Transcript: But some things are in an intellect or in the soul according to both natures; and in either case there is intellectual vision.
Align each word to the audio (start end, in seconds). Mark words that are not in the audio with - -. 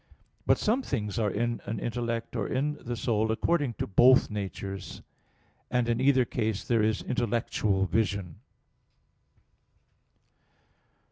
But 0.47 0.57
some 0.57 0.81
things 0.81 1.19
are 1.19 1.29
in 1.29 1.61
an 1.65 1.77
intellect 1.77 2.35
or 2.35 2.47
in 2.47 2.79
the 2.83 2.95
soul 2.95 3.31
according 3.31 3.75
to 3.75 3.85
both 3.85 4.31
natures; 4.31 5.03
and 5.69 5.87
in 5.87 6.01
either 6.01 6.25
case 6.25 6.63
there 6.63 6.81
is 6.81 7.03
intellectual 7.03 7.85
vision. 7.85 8.39